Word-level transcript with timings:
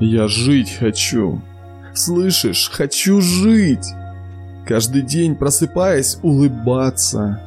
Я 0.00 0.26
жить 0.28 0.76
хочу. 0.78 1.40
Слышишь, 1.94 2.68
хочу 2.70 3.20
жить. 3.20 3.86
Каждый 4.66 5.02
день 5.02 5.36
просыпаясь, 5.36 6.18
улыбаться, 6.22 7.40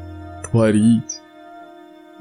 творить. 0.43 1.19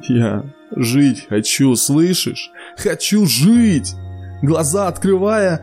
Я 0.08 0.44
жить 0.74 1.26
хочу, 1.28 1.76
слышишь? 1.76 2.50
Хочу 2.76 3.26
жить. 3.26 3.94
Глаза 4.42 4.88
открывая, 4.88 5.62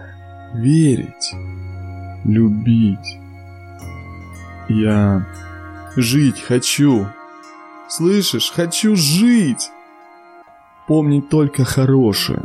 верить, 0.54 1.34
любить. 2.24 3.20
Я 4.70 5.28
жить 5.98 6.40
хочу. 6.40 7.08
Слышишь, 7.90 8.52
хочу 8.52 8.96
жить. 8.96 9.70
Помнить 10.88 11.30
только 11.30 11.66
хорошее, 11.66 12.44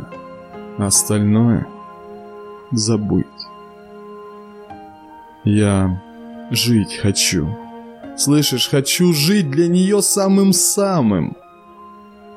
остальное 0.77 1.65
забыть. 2.71 3.25
Я 5.43 6.01
жить 6.51 6.95
хочу. 6.95 7.47
Слышишь, 8.17 8.69
хочу 8.69 9.13
жить 9.13 9.49
для 9.49 9.67
нее 9.67 10.01
самым-самым. 10.01 11.37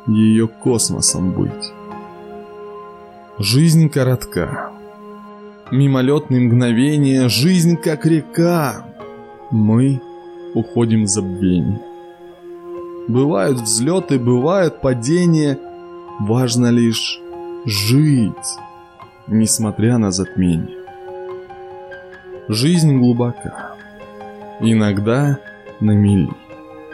Ее 0.07 0.49
космосом 0.49 1.33
быть. 1.33 1.73
Жизнь 3.39 3.89
коротка. 3.89 4.71
Мимолетные 5.71 6.41
мгновения, 6.41 7.29
жизнь 7.29 7.77
как 7.77 8.07
река. 8.07 8.87
Мы 9.51 10.01
уходим 10.55 11.05
в 11.05 11.09
забвение. 11.09 11.80
Бывают 13.09 13.59
взлеты, 13.59 14.19
бывают 14.19 14.80
падения. 14.80 15.59
Важно 16.21 16.71
лишь 16.71 17.21
жить, 17.65 18.59
несмотря 19.26 19.98
на 19.98 20.10
затмение. 20.10 20.78
Жизнь 22.48 22.98
глубока. 22.98 23.76
Иногда 24.60 25.38
на 25.80 25.92
мили. 25.92 26.30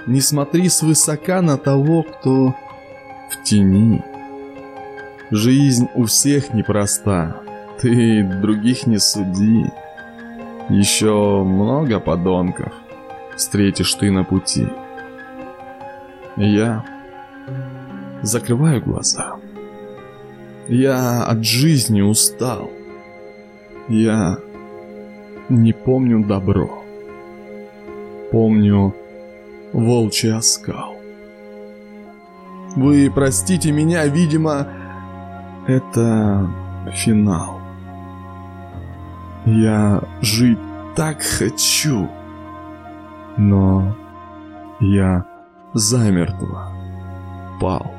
Не 0.07 0.21
смотри 0.21 0.69
свысока 0.69 1.43
на 1.43 1.59
того, 1.59 2.03
кто 2.03 2.55
в 3.31 3.43
тени. 3.43 4.03
Жизнь 5.31 5.89
у 5.95 6.05
всех 6.05 6.55
непроста. 6.55 7.37
Ты 7.81 8.23
других 8.23 8.87
не 8.87 8.99
суди. 8.99 9.67
Еще 10.69 11.43
много 11.45 12.01
подонков 12.01 12.73
встретишь 13.37 13.95
ты 13.95 14.11
на 14.11 14.25
пути. 14.25 14.67
Я 16.37 16.85
закрываю 18.23 18.83
глаза. 18.83 19.37
Я 20.69 21.25
от 21.25 21.45
жизни 21.45 22.03
устал. 22.03 22.71
Я 23.89 24.37
не 25.49 25.73
помню 25.73 26.23
добро. 26.27 26.85
Помню 28.31 28.95
волчий 29.73 30.35
оскал. 30.35 30.95
Вы 32.77 33.11
простите 33.15 33.73
меня, 33.73 34.07
видимо, 34.07 34.69
это 35.67 36.51
финал. 36.93 37.61
Я 39.47 40.03
жить 40.21 40.59
так 40.95 41.23
хочу, 41.23 42.11
но 43.39 43.97
я 44.81 45.25
замертво 45.73 46.73
пал. 47.59 47.98